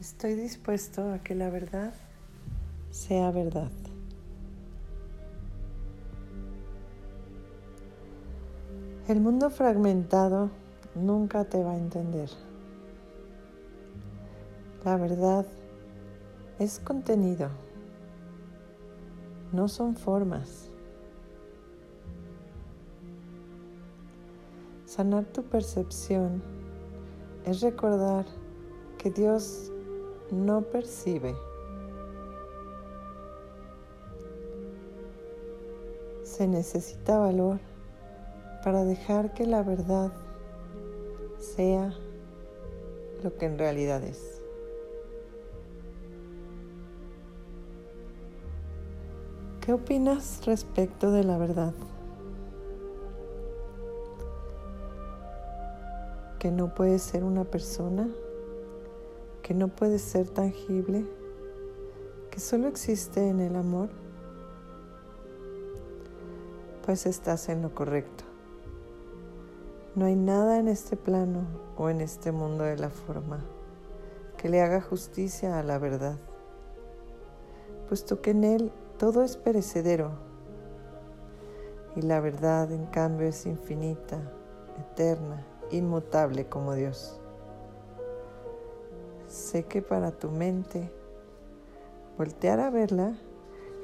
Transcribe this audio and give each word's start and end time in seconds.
Estoy 0.00 0.34
dispuesto 0.34 1.12
a 1.12 1.18
que 1.18 1.34
la 1.34 1.50
verdad 1.50 1.92
sea 2.90 3.30
verdad. 3.30 3.70
El 9.08 9.20
mundo 9.20 9.50
fragmentado 9.50 10.50
nunca 10.94 11.44
te 11.44 11.62
va 11.62 11.72
a 11.72 11.76
entender. 11.76 12.30
La 14.86 14.96
verdad 14.96 15.44
es 16.58 16.78
contenido, 16.78 17.50
no 19.52 19.68
son 19.68 19.96
formas. 19.96 20.70
Sanar 24.86 25.26
tu 25.26 25.42
percepción 25.42 26.42
es 27.44 27.60
recordar 27.60 28.24
que 28.96 29.10
Dios 29.10 29.69
no 30.32 30.62
percibe. 30.62 31.34
Se 36.22 36.46
necesita 36.46 37.18
valor 37.18 37.58
para 38.64 38.84
dejar 38.84 39.34
que 39.34 39.46
la 39.46 39.62
verdad 39.62 40.12
sea 41.38 41.92
lo 43.22 43.36
que 43.36 43.46
en 43.46 43.58
realidad 43.58 44.02
es. 44.04 44.40
¿Qué 49.60 49.74
opinas 49.74 50.44
respecto 50.46 51.10
de 51.10 51.24
la 51.24 51.38
verdad? 51.38 51.74
¿Que 56.38 56.50
no 56.50 56.74
puede 56.74 56.98
ser 56.98 57.24
una 57.24 57.44
persona? 57.44 58.08
¿Que 59.42 59.54
no 59.54 59.68
puede 59.68 59.98
ser 59.98 60.28
tangible? 60.28 61.04
¿Que 62.30 62.40
solo 62.40 62.68
existe 62.68 63.28
en 63.28 63.40
el 63.40 63.56
amor? 63.56 63.88
Pues 66.84 67.06
estás 67.06 67.48
en 67.48 67.62
lo 67.62 67.74
correcto. 67.74 68.24
No 69.96 70.04
hay 70.04 70.14
nada 70.14 70.58
en 70.58 70.68
este 70.68 70.96
plano 70.96 71.46
o 71.76 71.90
en 71.90 72.00
este 72.00 72.30
mundo 72.32 72.64
de 72.64 72.76
la 72.76 72.90
forma 72.90 73.40
que 74.36 74.48
le 74.48 74.62
haga 74.62 74.80
justicia 74.80 75.58
a 75.58 75.62
la 75.62 75.78
verdad, 75.78 76.16
puesto 77.88 78.22
que 78.22 78.30
en 78.30 78.44
él 78.44 78.72
todo 78.98 79.22
es 79.22 79.36
perecedero 79.36 80.12
y 81.94 82.02
la 82.02 82.20
verdad 82.20 82.72
en 82.72 82.86
cambio 82.86 83.28
es 83.28 83.44
infinita, 83.44 84.18
eterna, 84.78 85.44
inmutable 85.70 86.46
como 86.46 86.74
Dios. 86.74 87.20
Sé 89.50 89.64
que 89.64 89.82
para 89.82 90.12
tu 90.12 90.30
mente. 90.30 90.92
Voltear 92.16 92.60
a 92.60 92.70
verla 92.70 93.14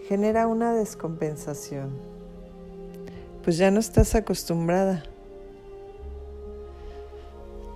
genera 0.06 0.46
una 0.46 0.72
descompensación, 0.72 1.90
pues 3.42 3.58
ya 3.58 3.72
no 3.72 3.80
estás 3.80 4.14
acostumbrada. 4.14 5.02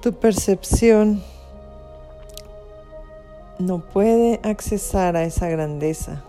Tu 0.02 0.12
percepción 0.12 1.20
no 3.58 3.80
puede 3.80 4.38
accesar 4.44 5.16
a 5.16 5.24
esa 5.24 5.48
grandeza, 5.48 6.22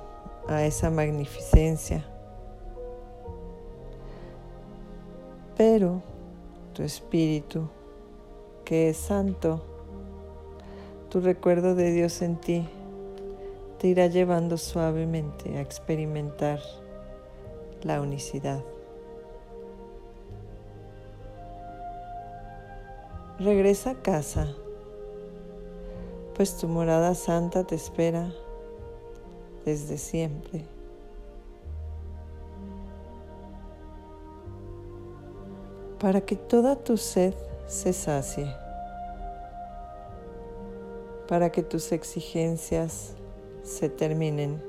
a 0.48 0.66
esa 0.66 0.90
magnificencia. 0.90 2.04
Pero 5.56 6.02
tu 6.74 6.82
espíritu, 6.82 7.70
que 8.66 8.90
es 8.90 8.98
santo, 8.98 9.71
tu 11.12 11.20
recuerdo 11.20 11.76
de 11.76 11.92
Dios 11.92 12.22
en 12.22 12.38
ti, 12.38 12.66
te 13.80 13.88
irá 13.88 14.08
llevando 14.08 14.58
suavemente 14.58 15.58
a 15.58 15.62
experimentar 15.62 16.62
la 17.84 18.00
unicidad. 18.00 18.64
Regresa 23.40 23.90
a 23.90 24.02
casa, 24.02 24.48
pues 26.34 26.56
tu 26.58 26.70
morada 26.70 27.14
santa 27.14 27.66
te 27.66 27.76
espera 27.76 28.32
desde 29.66 29.98
siempre. 29.98 30.64
Para 36.00 36.22
que 36.22 36.38
toda 36.38 36.78
tu 36.78 36.96
sed 36.96 37.34
se 37.68 37.92
sacie, 37.92 38.61
para 41.32 41.50
que 41.50 41.64
tus 41.64 41.94
exigencias 41.94 43.14
se 43.64 43.88
terminen, 43.88 44.62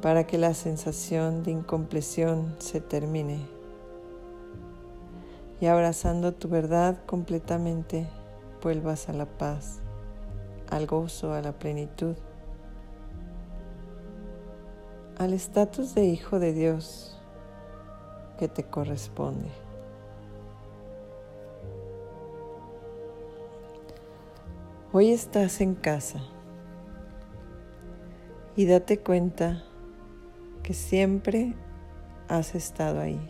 para 0.00 0.26
que 0.26 0.38
la 0.38 0.54
sensación 0.54 1.42
de 1.42 1.50
incompleción 1.50 2.56
se 2.58 2.80
termine 2.80 3.46
y 5.60 5.66
abrazando 5.66 6.32
tu 6.32 6.48
verdad 6.48 6.96
completamente 7.04 8.08
vuelvas 8.62 9.10
a 9.10 9.12
la 9.12 9.26
paz, 9.26 9.80
al 10.70 10.86
gozo, 10.86 11.34
a 11.34 11.42
la 11.42 11.52
plenitud, 11.52 12.16
al 15.18 15.34
estatus 15.34 15.94
de 15.94 16.06
hijo 16.06 16.38
de 16.38 16.54
Dios 16.54 17.20
que 18.38 18.48
te 18.48 18.64
corresponde. 18.64 19.67
Hoy 24.90 25.10
estás 25.10 25.60
en 25.60 25.74
casa 25.74 26.18
y 28.56 28.64
date 28.64 28.98
cuenta 28.98 29.62
que 30.62 30.72
siempre 30.72 31.52
has 32.26 32.54
estado 32.54 32.98
ahí. 32.98 33.20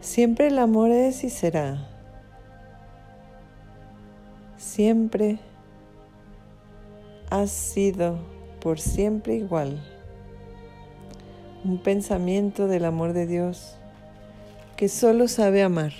Siempre 0.00 0.48
el 0.48 0.58
amor 0.58 0.90
es 0.90 1.24
y 1.24 1.30
será. 1.30 1.88
Siempre 4.58 5.38
has 7.30 7.50
sido 7.50 8.18
por 8.60 8.78
siempre 8.78 9.34
igual. 9.34 9.82
Un 11.64 11.78
pensamiento 11.78 12.66
del 12.66 12.84
amor 12.84 13.14
de 13.14 13.26
Dios 13.26 13.78
que 14.82 14.88
solo 14.88 15.28
sabe 15.28 15.62
amar. 15.62 15.92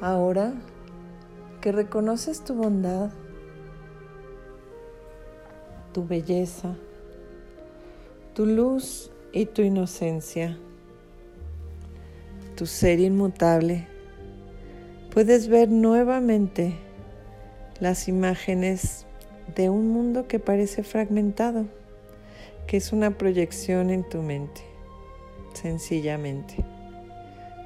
Ahora 0.00 0.54
que 1.60 1.70
reconoces 1.70 2.42
tu 2.42 2.54
bondad, 2.54 3.10
tu 5.92 6.06
belleza, 6.06 6.74
tu 8.32 8.46
luz 8.46 9.12
y 9.32 9.44
tu 9.44 9.60
inocencia, 9.60 10.56
tu 12.56 12.64
ser 12.64 13.00
inmutable, 13.00 13.97
puedes 15.18 15.48
ver 15.48 15.68
nuevamente 15.68 16.74
las 17.80 18.06
imágenes 18.06 19.04
de 19.56 19.68
un 19.68 19.88
mundo 19.88 20.28
que 20.28 20.38
parece 20.38 20.84
fragmentado, 20.84 21.66
que 22.68 22.76
es 22.76 22.92
una 22.92 23.10
proyección 23.18 23.90
en 23.90 24.08
tu 24.08 24.22
mente, 24.22 24.60
sencillamente. 25.54 26.64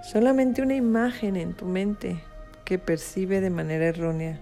Solamente 0.02 0.62
una 0.62 0.76
imagen 0.76 1.36
en 1.36 1.52
tu 1.52 1.66
mente 1.66 2.16
que 2.64 2.78
percibe 2.78 3.42
de 3.42 3.50
manera 3.50 3.84
errónea. 3.84 4.40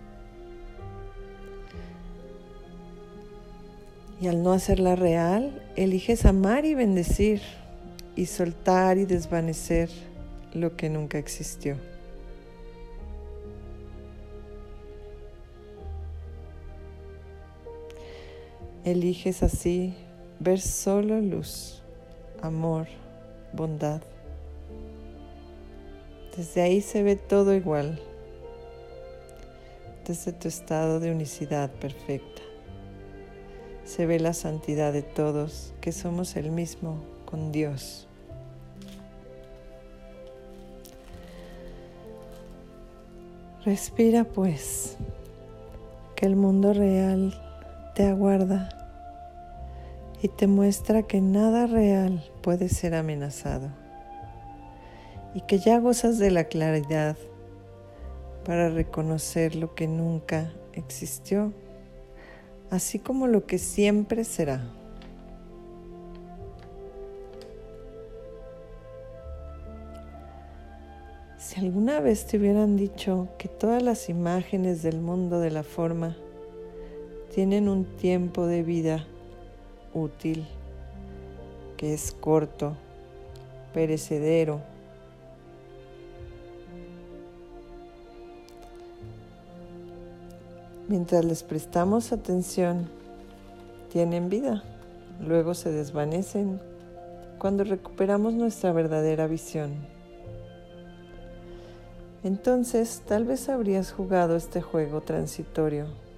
Y 4.20 4.28
al 4.28 4.40
no 4.44 4.52
hacerla 4.52 4.94
real, 4.94 5.68
eliges 5.74 6.26
amar 6.26 6.64
y 6.64 6.76
bendecir 6.76 7.42
y 8.14 8.26
soltar 8.26 8.98
y 8.98 9.04
desvanecer 9.04 9.90
lo 10.54 10.76
que 10.76 10.88
nunca 10.88 11.18
existió. 11.18 11.89
Eliges 18.84 19.42
así 19.42 19.94
ver 20.38 20.58
solo 20.58 21.20
luz, 21.20 21.82
amor, 22.40 22.86
bondad. 23.52 24.00
Desde 26.34 26.62
ahí 26.62 26.80
se 26.80 27.02
ve 27.02 27.16
todo 27.16 27.54
igual, 27.54 28.00
desde 30.06 30.32
tu 30.32 30.48
estado 30.48 30.98
de 30.98 31.12
unicidad 31.12 31.70
perfecta. 31.72 32.40
Se 33.84 34.06
ve 34.06 34.18
la 34.18 34.32
santidad 34.32 34.94
de 34.94 35.02
todos, 35.02 35.74
que 35.82 35.92
somos 35.92 36.34
el 36.36 36.50
mismo 36.50 37.04
con 37.26 37.52
Dios. 37.52 38.08
Respira 43.62 44.24
pues, 44.24 44.96
que 46.16 46.24
el 46.24 46.34
mundo 46.34 46.72
real 46.72 47.49
te 48.00 48.06
aguarda 48.06 48.70
y 50.22 50.28
te 50.28 50.46
muestra 50.46 51.02
que 51.02 51.20
nada 51.20 51.66
real 51.66 52.24
puede 52.40 52.70
ser 52.70 52.94
amenazado 52.94 53.68
y 55.34 55.42
que 55.42 55.58
ya 55.58 55.78
gozas 55.78 56.18
de 56.18 56.30
la 56.30 56.44
claridad 56.44 57.18
para 58.46 58.70
reconocer 58.70 59.54
lo 59.54 59.74
que 59.74 59.86
nunca 59.86 60.50
existió, 60.72 61.52
así 62.70 62.98
como 62.98 63.26
lo 63.26 63.44
que 63.44 63.58
siempre 63.58 64.24
será. 64.24 64.62
Si 71.36 71.60
alguna 71.60 72.00
vez 72.00 72.26
te 72.26 72.38
hubieran 72.38 72.78
dicho 72.78 73.28
que 73.36 73.48
todas 73.48 73.82
las 73.82 74.08
imágenes 74.08 74.82
del 74.82 75.02
mundo 75.02 75.38
de 75.38 75.50
la 75.50 75.64
forma 75.64 76.16
tienen 77.34 77.68
un 77.68 77.84
tiempo 77.84 78.46
de 78.46 78.64
vida 78.64 79.06
útil, 79.94 80.46
que 81.76 81.94
es 81.94 82.12
corto, 82.12 82.74
perecedero, 83.72 84.60
mientras 90.88 91.24
les 91.24 91.44
prestamos 91.44 92.12
atención, 92.12 92.88
tienen 93.92 94.28
vida, 94.28 94.64
luego 95.24 95.54
se 95.54 95.70
desvanecen 95.70 96.60
cuando 97.38 97.62
recuperamos 97.62 98.34
nuestra 98.34 98.72
verdadera 98.72 99.28
visión. 99.28 99.70
Entonces 102.24 103.02
tal 103.06 103.24
vez 103.24 103.48
habrías 103.48 103.92
jugado 103.92 104.36
este 104.36 104.60
juego 104.60 105.00
transitorio 105.00 106.09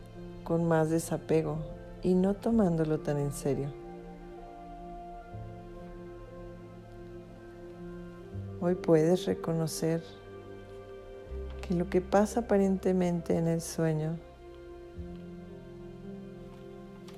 con 0.44 0.66
más 0.66 0.90
desapego 0.90 1.58
y 2.02 2.14
no 2.14 2.34
tomándolo 2.34 3.00
tan 3.00 3.18
en 3.18 3.32
serio. 3.32 3.68
Hoy 8.60 8.76
puedes 8.76 9.26
reconocer 9.26 10.02
que 11.66 11.74
lo 11.74 11.88
que 11.90 12.00
pasa 12.00 12.40
aparentemente 12.40 13.36
en 13.36 13.48
el 13.48 13.60
sueño, 13.60 14.18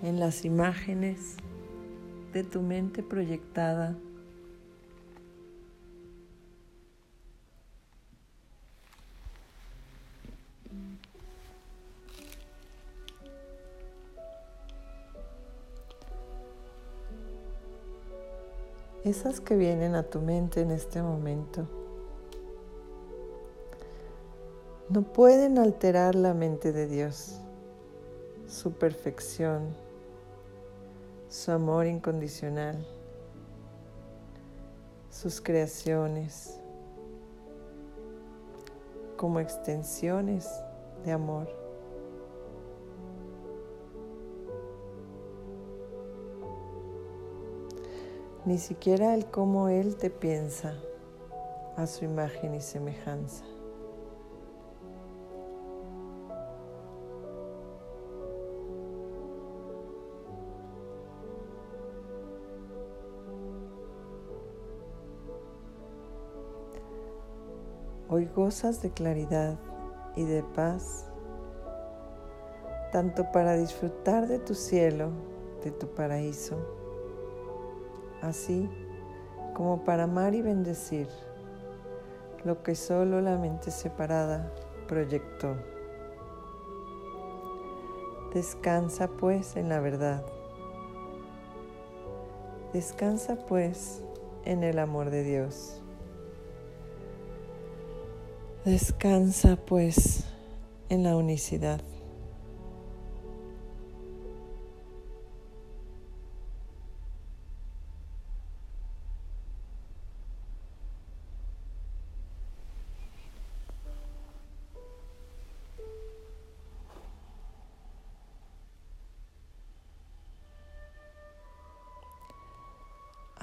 en 0.02 0.20
las 0.20 0.44
imágenes 0.44 1.36
de 2.32 2.44
tu 2.44 2.62
mente 2.62 3.02
proyectada, 3.02 3.94
esas 19.04 19.40
que 19.40 19.54
vienen 19.54 19.94
a 19.94 20.02
tu 20.02 20.20
mente 20.20 20.62
en 20.62 20.70
este 20.70 21.02
momento, 21.02 21.66
no 24.88 25.02
pueden 25.02 25.58
alterar 25.58 26.14
la 26.14 26.32
mente 26.32 26.72
de 26.72 26.86
Dios, 26.86 27.38
su 28.46 28.72
perfección, 28.72 29.74
su 31.28 31.52
amor 31.52 31.86
incondicional, 31.86 32.86
sus 35.10 35.40
creaciones 35.40 36.58
como 39.16 39.40
extensiones 39.40 40.48
de 41.04 41.12
amor. 41.12 41.63
Ni 48.46 48.58
siquiera 48.58 49.14
el 49.14 49.26
cómo 49.26 49.68
Él 49.68 49.96
te 49.96 50.10
piensa 50.10 50.74
a 51.76 51.86
su 51.86 52.04
imagen 52.04 52.54
y 52.54 52.60
semejanza. 52.60 53.44
Hoy 68.10 68.26
gozas 68.26 68.82
de 68.82 68.90
claridad 68.90 69.58
y 70.14 70.24
de 70.24 70.42
paz, 70.42 71.06
tanto 72.92 73.32
para 73.32 73.54
disfrutar 73.54 74.28
de 74.28 74.38
tu 74.38 74.54
cielo, 74.54 75.10
de 75.64 75.72
tu 75.72 75.88
paraíso, 75.94 76.83
así 78.28 78.68
como 79.54 79.84
para 79.84 80.04
amar 80.04 80.34
y 80.34 80.42
bendecir 80.42 81.08
lo 82.44 82.62
que 82.62 82.74
solo 82.74 83.20
la 83.20 83.38
mente 83.38 83.70
separada 83.70 84.52
proyectó. 84.86 85.56
Descansa 88.34 89.08
pues 89.08 89.56
en 89.56 89.68
la 89.68 89.80
verdad. 89.80 90.24
Descansa 92.72 93.36
pues 93.46 94.02
en 94.44 94.64
el 94.64 94.78
amor 94.78 95.10
de 95.10 95.22
Dios. 95.22 95.80
Descansa 98.64 99.56
pues 99.56 100.24
en 100.88 101.04
la 101.04 101.16
unicidad. 101.16 101.80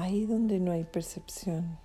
Ahí 0.01 0.25
donde 0.25 0.59
no 0.59 0.71
hay 0.71 0.83
percepción, 0.83 1.77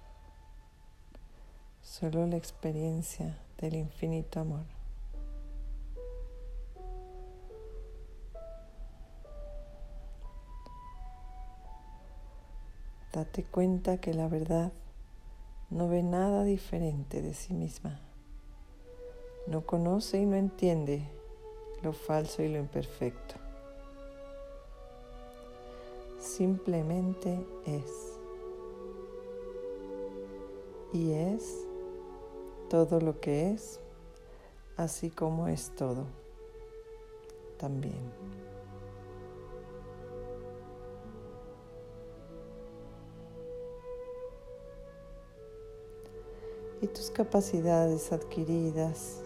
solo 1.82 2.26
la 2.26 2.36
experiencia 2.36 3.38
del 3.58 3.74
infinito 3.74 4.40
amor. 4.40 4.64
Date 13.12 13.44
cuenta 13.44 13.98
que 13.98 14.14
la 14.14 14.28
verdad 14.28 14.72
no 15.70 15.88
ve 15.88 16.02
nada 16.02 16.44
diferente 16.44 17.20
de 17.20 17.34
sí 17.34 17.52
misma. 17.54 18.00
No 19.46 19.64
conoce 19.64 20.20
y 20.20 20.26
no 20.26 20.36
entiende 20.36 21.02
lo 21.82 21.92
falso 21.92 22.42
y 22.42 22.48
lo 22.48 22.58
imperfecto 22.58 23.45
simplemente 26.26 27.46
es. 27.64 28.18
Y 30.92 31.12
es 31.12 31.66
todo 32.68 33.00
lo 33.00 33.20
que 33.20 33.50
es, 33.52 33.80
así 34.76 35.10
como 35.10 35.48
es 35.48 35.70
todo 35.76 36.04
también. 37.58 38.12
Y 46.82 46.86
tus 46.88 47.10
capacidades 47.10 48.12
adquiridas 48.12 49.22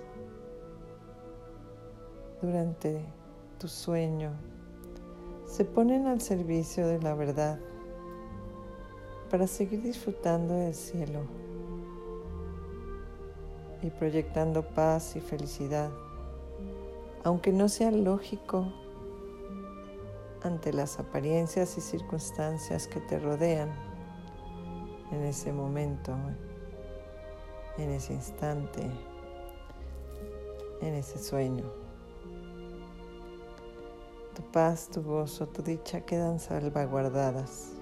durante 2.41 3.05
tu 3.59 3.67
sueño 3.69 4.33
se 5.51 5.65
ponen 5.65 6.07
al 6.07 6.21
servicio 6.21 6.87
de 6.87 7.01
la 7.01 7.13
verdad 7.15 7.59
para 9.31 9.49
seguir 9.49 9.83
disfrutando 9.83 10.55
del 10.55 10.75
cielo 10.75 11.23
y 13.83 13.91
proyectando 13.91 14.63
paz 14.63 15.17
y 15.17 15.21
felicidad, 15.21 15.91
aunque 17.25 17.53
no 17.53 17.69
sea 17.69 17.91
lógico 17.91 18.73
ante 20.43 20.73
las 20.73 21.01
apariencias 21.01 21.77
y 21.77 21.81
circunstancias 21.81 22.87
que 22.87 23.01
te 23.01 23.19
rodean 23.19 23.71
en 25.11 25.25
ese 25.25 25.53
momento, 25.53 26.15
en 27.77 27.91
ese 27.91 28.15
instante, 28.15 28.89
en 30.81 30.95
ese 30.95 31.19
sueño. 31.19 31.90
Tu 34.41 34.47
paz, 34.53 34.89
tu 34.89 35.03
gozo, 35.03 35.47
tu 35.47 35.61
dicha 35.63 36.01
quedan 36.01 36.39
salvaguardadas. 36.39 37.73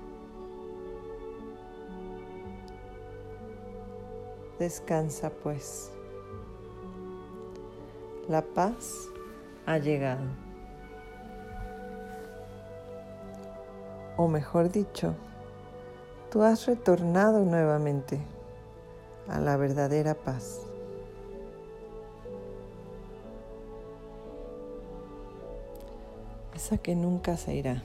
Descansa 4.58 5.30
pues. 5.30 5.92
La 8.28 8.42
paz 8.42 9.08
ha 9.66 9.78
llegado. 9.78 10.24
O 14.16 14.26
mejor 14.26 14.72
dicho, 14.72 15.14
tú 16.28 16.42
has 16.42 16.66
retornado 16.66 17.44
nuevamente 17.44 18.20
a 19.28 19.38
la 19.38 19.56
verdadera 19.56 20.14
paz. 20.16 20.67
Esa 26.58 26.76
que 26.76 26.96
nunca 26.96 27.36
se 27.36 27.54
irá. 27.54 27.84